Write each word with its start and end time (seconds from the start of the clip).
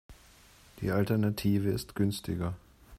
Die 0.81 0.89
Alternative 0.89 1.69
ist 1.69 1.93
günstiger. 1.93 2.55